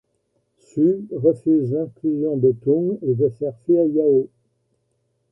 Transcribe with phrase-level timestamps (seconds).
[0.57, 4.29] Su refuse l’inclusion de Tung, et veut faire fuir Yao.